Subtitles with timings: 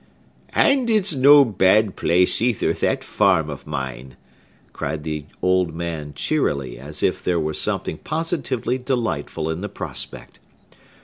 [0.55, 4.17] "And it's no bad place, either, that farm of mine!"
[4.73, 10.39] cried the old man cheerily, as if there were something positively delightful in the prospect.